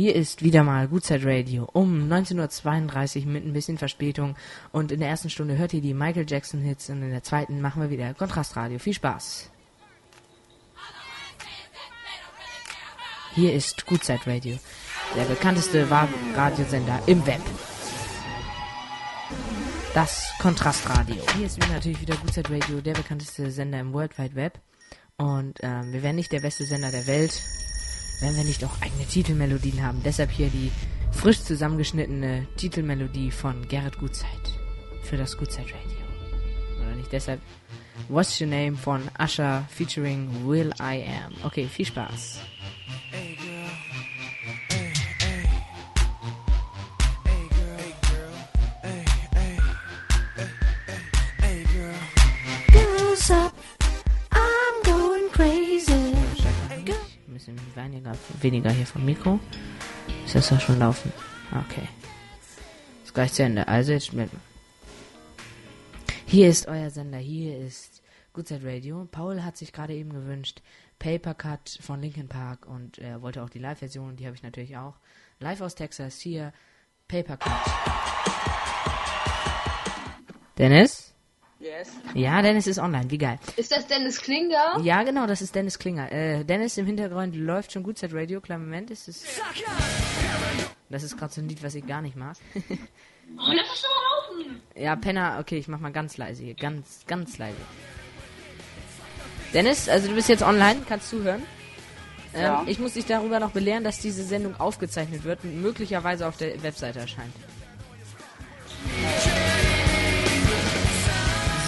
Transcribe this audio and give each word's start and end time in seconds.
Hier 0.00 0.14
ist 0.14 0.44
wieder 0.44 0.62
mal 0.62 0.86
Gutzeit 0.86 1.22
Radio 1.24 1.68
um 1.72 2.08
19.32 2.08 3.22
Uhr 3.22 3.32
mit 3.32 3.44
ein 3.44 3.52
bisschen 3.52 3.78
Verspätung. 3.78 4.36
Und 4.70 4.92
in 4.92 5.00
der 5.00 5.08
ersten 5.08 5.28
Stunde 5.28 5.58
hört 5.58 5.74
ihr 5.74 5.80
die 5.80 5.92
Michael 5.92 6.24
Jackson 6.24 6.60
Hits 6.60 6.88
und 6.88 7.02
in 7.02 7.10
der 7.10 7.24
zweiten 7.24 7.60
machen 7.60 7.82
wir 7.82 7.90
wieder 7.90 8.14
Kontrastradio. 8.14 8.78
Viel 8.78 8.94
Spaß! 8.94 9.50
Hier 13.34 13.52
ist 13.52 13.86
Gutzeit 13.86 14.24
Radio, 14.24 14.56
der 15.16 15.24
bekannteste 15.24 15.84
Radiosender 15.90 17.02
im 17.06 17.26
Web. 17.26 17.42
Das 19.94 20.32
Kontrastradio. 20.38 21.20
Hier 21.36 21.46
ist 21.46 21.58
natürlich 21.58 22.00
wieder 22.00 22.14
Gutzeit 22.18 22.48
Radio, 22.48 22.80
der 22.80 22.94
bekannteste 22.94 23.50
Sender 23.50 23.80
im 23.80 23.92
World 23.92 24.16
Wide 24.16 24.36
Web. 24.36 24.60
Und 25.16 25.58
ähm, 25.62 25.92
wir 25.92 26.04
wären 26.04 26.14
nicht 26.14 26.30
der 26.30 26.40
beste 26.40 26.64
Sender 26.66 26.92
der 26.92 27.08
Welt, 27.08 27.42
wenn 28.20 28.36
wir 28.36 28.44
nicht 28.44 28.64
auch 28.64 28.80
eigene 28.80 29.04
Titelmelodien 29.04 29.82
haben. 29.82 30.02
Deshalb 30.04 30.30
hier 30.30 30.48
die 30.48 30.70
frisch 31.12 31.40
zusammengeschnittene 31.42 32.46
Titelmelodie 32.56 33.30
von 33.30 33.66
Gerrit 33.68 33.98
Gutzeit 33.98 34.28
für 35.02 35.16
das 35.16 35.36
Gutzeit 35.36 35.66
Radio. 35.66 36.82
Oder 36.82 36.96
nicht 36.96 37.12
deshalb 37.12 37.40
What's 38.08 38.40
Your 38.40 38.48
Name 38.48 38.76
von 38.76 39.02
Usher 39.18 39.64
featuring 39.70 40.28
Will 40.46 40.72
I 40.80 41.04
Am. 41.04 41.34
Okay, 41.44 41.66
viel 41.66 41.86
Spaß. 41.86 42.40
Bisschen 57.38 57.76
weniger, 57.76 58.12
weniger 58.40 58.70
hier 58.70 58.86
vom 58.86 59.04
Mikro. 59.04 59.38
Ist 60.24 60.34
das 60.34 60.48
doch 60.48 60.60
schon 60.60 60.78
laufen? 60.78 61.12
Okay. 61.52 61.88
Ist 63.04 63.14
gleich 63.14 63.32
zu 63.32 63.44
Ende. 63.44 63.66
Also 63.68 63.92
jetzt 63.92 64.12
mit. 64.12 64.30
Hier 66.26 66.48
ist 66.48 66.66
euer 66.66 66.90
Sender. 66.90 67.18
Hier 67.18 67.58
ist 67.58 68.02
Goodside 68.32 68.66
Radio. 68.66 69.06
Paul 69.10 69.42
hat 69.44 69.56
sich 69.56 69.72
gerade 69.72 69.94
eben 69.94 70.12
gewünscht 70.12 70.62
Paper 70.98 71.34
Cut 71.34 71.78
von 71.80 72.00
Linkin 72.00 72.28
Park 72.28 72.66
und 72.66 72.98
er 72.98 73.22
wollte 73.22 73.42
auch 73.42 73.50
die 73.50 73.60
Live-Version, 73.60 74.16
die 74.16 74.26
habe 74.26 74.34
ich 74.34 74.42
natürlich 74.42 74.76
auch. 74.76 74.94
Live 75.38 75.60
aus 75.60 75.76
Texas, 75.76 76.18
hier 76.18 76.52
Paper 77.06 77.36
Cut. 77.36 77.52
Dennis? 80.58 81.07
Yes. 81.78 81.90
Ja, 82.14 82.42
Dennis 82.42 82.66
ist 82.66 82.78
online, 82.78 83.08
wie 83.10 83.18
geil. 83.18 83.38
Ist 83.56 83.70
das 83.70 83.86
Dennis 83.86 84.20
Klinger? 84.20 84.80
Ja, 84.82 85.02
genau, 85.04 85.26
das 85.26 85.40
ist 85.42 85.54
Dennis 85.54 85.78
Klinger. 85.78 86.10
Äh, 86.10 86.44
Dennis 86.44 86.76
im 86.76 86.86
Hintergrund 86.86 87.36
läuft 87.36 87.72
schon 87.72 87.84
gut 87.84 87.98
seit 87.98 88.12
Radio. 88.12 88.40
Kleinen 88.40 88.64
Moment, 88.64 88.90
ist 88.90 89.06
es. 89.06 89.24
Das 90.88 91.02
ist 91.04 91.16
gerade 91.16 91.32
so 91.32 91.40
ein 91.40 91.48
Lied, 91.48 91.62
was 91.62 91.74
ich 91.76 91.86
gar 91.86 92.02
nicht 92.02 92.16
mag. 92.16 92.36
oh, 92.54 93.52
lass 93.52 93.66
es 93.74 93.82
doch 93.82 93.90
mal 93.90 94.44
laufen. 94.44 94.62
Ja, 94.74 94.96
Penner, 94.96 95.38
okay, 95.40 95.58
ich 95.58 95.68
mach 95.68 95.78
mal 95.78 95.92
ganz 95.92 96.16
leise 96.16 96.42
hier. 96.42 96.54
Ganz, 96.54 97.04
ganz 97.06 97.38
leise. 97.38 97.56
Dennis, 99.54 99.88
also 99.88 100.08
du 100.08 100.14
bist 100.14 100.28
jetzt 100.28 100.42
online, 100.42 100.80
kannst 100.88 101.10
zuhören. 101.10 101.42
Ähm, 102.34 102.42
ja. 102.42 102.64
Ich 102.66 102.80
muss 102.80 102.94
dich 102.94 103.06
darüber 103.06 103.38
noch 103.38 103.52
belehren, 103.52 103.84
dass 103.84 104.00
diese 104.00 104.24
Sendung 104.24 104.58
aufgezeichnet 104.58 105.22
wird 105.22 105.44
und 105.44 105.62
möglicherweise 105.62 106.26
auf 106.26 106.36
der 106.36 106.60
Webseite 106.62 106.98
erscheint. 106.98 107.32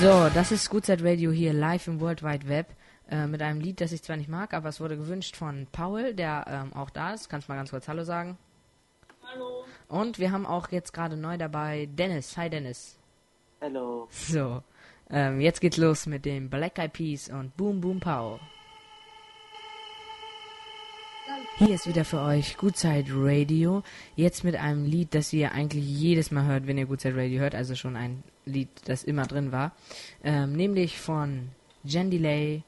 So, 0.00 0.28
das 0.34 0.50
ist 0.50 0.70
Gutzeit 0.70 1.02
Radio 1.02 1.30
hier 1.30 1.52
live 1.52 1.86
im 1.86 2.00
World 2.00 2.22
Wide 2.22 2.48
Web 2.48 2.66
äh, 3.10 3.26
mit 3.26 3.40
einem 3.40 3.60
Lied, 3.60 3.80
das 3.80 3.92
ich 3.92 4.02
zwar 4.02 4.16
nicht 4.16 4.28
mag, 4.28 4.52
aber 4.52 4.68
es 4.68 4.80
wurde 4.80 4.96
gewünscht 4.96 5.36
von 5.36 5.66
Paul, 5.70 6.14
der 6.14 6.44
ähm, 6.48 6.72
auch 6.74 6.90
da 6.90 7.14
ist. 7.14 7.28
Kannst 7.30 7.48
mal 7.48 7.54
ganz 7.56 7.70
kurz 7.70 7.86
Hallo 7.88 8.02
sagen? 8.02 8.36
Hallo. 9.32 9.64
Und 9.88 10.18
wir 10.18 10.32
haben 10.32 10.46
auch 10.46 10.70
jetzt 10.70 10.92
gerade 10.92 11.16
neu 11.16 11.38
dabei 11.38 11.86
Dennis. 11.86 12.36
Hi 12.36 12.50
Dennis. 12.50 12.98
Hallo. 13.60 14.08
So. 14.10 14.62
Ähm, 15.10 15.40
jetzt 15.40 15.60
geht's 15.60 15.76
los 15.76 16.06
mit 16.06 16.24
dem 16.24 16.50
Black 16.50 16.78
Eyed 16.78 16.92
Peas 16.92 17.28
und 17.28 17.56
Boom 17.56 17.80
Boom 17.80 18.00
Pow. 18.00 18.40
Hier 21.56 21.74
ist 21.74 21.86
wieder 21.86 22.04
für 22.04 22.20
euch 22.20 22.56
Gutzeit 22.56 23.06
Radio. 23.10 23.82
Jetzt 24.16 24.44
mit 24.44 24.56
einem 24.56 24.84
Lied, 24.84 25.14
das 25.14 25.32
ihr 25.32 25.52
eigentlich 25.52 25.84
jedes 25.84 26.30
Mal 26.30 26.44
hört, 26.46 26.66
wenn 26.66 26.78
ihr 26.78 26.86
Gutzeit 26.86 27.14
Radio 27.14 27.40
hört. 27.40 27.54
Also 27.54 27.74
schon 27.74 27.96
ein 27.96 28.22
Lied, 28.44 28.68
das 28.86 29.04
immer 29.04 29.26
drin 29.26 29.52
war. 29.52 29.72
Ähm, 30.22 30.52
nämlich 30.52 30.98
von 30.98 31.50
Jen 31.84 32.10
Delay, 32.10 32.62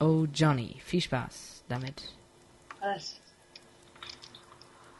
Oh 0.00 0.26
Johnny. 0.32 0.76
Viel 0.84 1.00
Spaß 1.00 1.64
damit. 1.68 2.02
Was? 2.80 3.20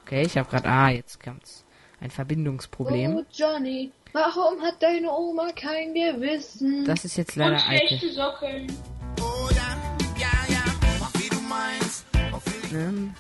Okay, 0.03 0.23
ich 0.23 0.37
habe 0.37 0.49
gerade... 0.49 0.69
Ah, 0.69 0.91
jetzt 0.91 1.23
kommt's. 1.23 1.65
Ein 2.01 2.11
Verbindungsproblem. 2.11 3.17
Oh 3.17 3.25
Johnny, 3.33 3.91
Warum 4.15 4.63
hat 4.63 4.81
deine 4.81 5.11
Oma 5.11 5.51
kein 5.57 5.93
Gewissen? 5.93 6.85
Das 6.85 7.05
ist 7.05 7.17
jetzt 7.17 7.35
leider 7.35 7.57
Und 7.57 7.63
schlechte 7.63 8.13
Socken. 8.13 8.73
Oh 9.21 9.49
ja, 9.53 9.64
Ähm, 12.75 13.15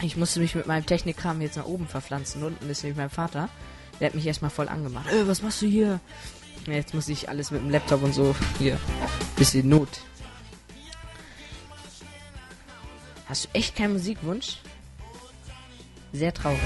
ich 0.00 0.16
musste 0.16 0.40
mich 0.40 0.54
mit 0.54 0.66
meinem 0.66 0.86
Technikkram 0.86 1.40
jetzt 1.40 1.56
nach 1.56 1.66
oben 1.66 1.86
verpflanzen. 1.86 2.42
Unten 2.42 2.68
ist 2.70 2.82
nämlich 2.82 2.98
mein 2.98 3.10
Vater. 3.10 3.48
Der 4.00 4.08
hat 4.08 4.14
mich 4.14 4.26
erstmal 4.26 4.50
voll 4.50 4.68
angemacht. 4.68 5.10
Äh, 5.12 5.26
was 5.26 5.42
machst 5.42 5.60
du 5.62 5.66
hier? 5.66 6.00
Jetzt 6.66 6.94
muss 6.94 7.08
ich 7.08 7.28
alles 7.28 7.50
mit 7.50 7.62
dem 7.62 7.70
Laptop 7.70 8.02
und 8.02 8.14
so 8.14 8.34
hier. 8.58 8.78
Bisschen 9.36 9.68
Not. 9.68 9.88
Hast 13.26 13.44
du 13.44 13.48
echt 13.52 13.76
keinen 13.76 13.92
Musikwunsch? 13.92 14.58
Sehr 16.12 16.32
traurig. 16.32 16.60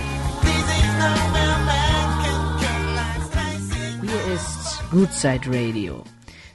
Hier 4.00 4.34
ist 4.34 4.82
Goodside 4.90 5.46
Radio. 5.46 6.04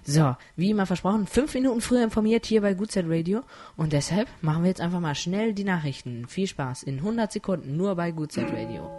So, 0.10 0.38
wie 0.56 0.70
immer 0.70 0.86
versprochen, 0.86 1.28
fünf 1.28 1.54
Minuten 1.54 1.82
früher 1.82 2.02
informiert 2.02 2.46
hier 2.46 2.62
bei 2.62 2.74
Goodside 2.74 3.10
Radio. 3.10 3.42
Und 3.76 3.92
deshalb 3.92 4.30
machen 4.42 4.64
wir 4.64 4.70
jetzt 4.70 4.80
einfach 4.80 5.02
mal 5.02 5.16
schnell 5.16 5.54
die 5.54 5.66
Nachrichten. 5.66 6.28
Viel 6.30 6.48
Spaß 6.48 6.84
in 6.84 7.00
100 7.00 7.30
Sekunden 7.30 7.76
nur 7.76 7.94
bei 7.96 8.12
Goodside 8.12 8.54
Radio. 8.54 8.97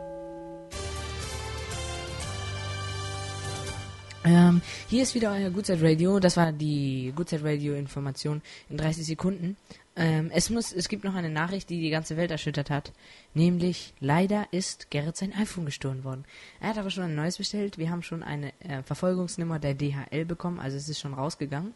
Ähm, 4.28 4.60
hier 4.88 5.02
ist 5.02 5.14
wieder 5.14 5.32
euer 5.32 5.48
Goodside 5.48 5.82
Radio. 5.82 6.20
Das 6.20 6.36
war 6.36 6.52
die 6.52 7.12
Goodside 7.16 7.44
Radio 7.44 7.74
Information 7.74 8.42
in 8.68 8.76
30 8.76 9.06
Sekunden. 9.06 9.56
Ähm, 9.96 10.30
es 10.32 10.50
muss, 10.50 10.70
es 10.72 10.88
gibt 10.88 11.04
noch 11.04 11.14
eine 11.14 11.30
Nachricht, 11.30 11.70
die 11.70 11.80
die 11.80 11.88
ganze 11.88 12.18
Welt 12.18 12.30
erschüttert 12.30 12.68
hat. 12.68 12.92
Nämlich, 13.32 13.94
leider 14.00 14.46
ist 14.50 14.90
Gerrit 14.90 15.16
sein 15.16 15.32
iPhone 15.32 15.64
gestohlen 15.64 16.04
worden. 16.04 16.26
Er 16.60 16.68
hat 16.68 16.78
aber 16.78 16.90
schon 16.90 17.04
ein 17.04 17.14
neues 17.14 17.38
bestellt. 17.38 17.78
Wir 17.78 17.88
haben 17.90 18.02
schon 18.02 18.22
eine 18.22 18.52
äh, 18.60 18.82
Verfolgungsnummer 18.82 19.58
der 19.58 19.74
DHL 19.74 20.26
bekommen, 20.26 20.60
also 20.60 20.76
es 20.76 20.90
ist 20.90 21.00
schon 21.00 21.14
rausgegangen. 21.14 21.72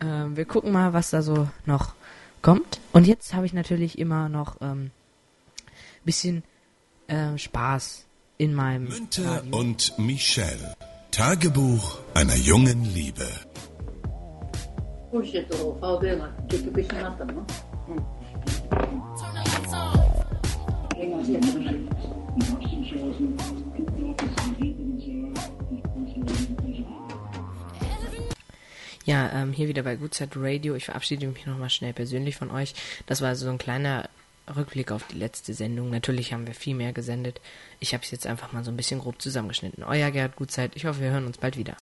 Ähm, 0.00 0.36
wir 0.36 0.44
gucken 0.44 0.70
mal, 0.70 0.92
was 0.92 1.10
da 1.10 1.20
so 1.20 1.48
noch 1.66 1.94
kommt. 2.42 2.78
Und 2.92 3.08
jetzt 3.08 3.34
habe 3.34 3.44
ich 3.44 3.52
natürlich 3.52 3.98
immer 3.98 4.28
noch 4.28 4.60
ähm, 4.60 4.92
bisschen 6.04 6.44
äh, 7.08 7.36
Spaß 7.36 8.04
in 8.38 8.54
meinem. 8.54 8.84
Münter 8.84 9.38
Radio. 9.38 9.58
und 9.58 9.98
Michelle. 9.98 10.76
Tagebuch 11.12 11.98
einer 12.14 12.34
jungen 12.36 12.86
Liebe. 12.94 13.28
Ja, 29.04 29.30
ähm, 29.34 29.52
hier 29.52 29.68
wieder 29.68 29.82
bei 29.82 29.96
Gutzeit 29.96 30.30
Radio. 30.34 30.74
Ich 30.76 30.86
verabschiede 30.86 31.26
mich 31.26 31.44
nochmal 31.44 31.68
schnell 31.68 31.92
persönlich 31.92 32.36
von 32.36 32.50
euch. 32.50 32.72
Das 33.04 33.20
war 33.20 33.36
so 33.36 33.50
ein 33.50 33.58
kleiner 33.58 34.08
Rückblick 34.54 34.92
auf 34.92 35.06
die 35.08 35.18
letzte 35.18 35.54
Sendung. 35.54 35.90
Natürlich 35.90 36.32
haben 36.32 36.46
wir 36.46 36.54
viel 36.54 36.74
mehr 36.74 36.92
gesendet. 36.92 37.40
Ich 37.80 37.94
habe 37.94 38.02
es 38.04 38.10
jetzt 38.10 38.26
einfach 38.26 38.52
mal 38.52 38.64
so 38.64 38.70
ein 38.70 38.76
bisschen 38.76 39.00
grob 39.00 39.20
zusammengeschnitten. 39.20 39.84
Euer 39.84 40.10
Gerhard 40.10 40.36
Gutzeit. 40.36 40.72
Ich 40.74 40.84
hoffe, 40.84 41.00
wir 41.00 41.10
hören 41.10 41.26
uns 41.26 41.38
bald 41.38 41.56
wieder. 41.56 41.76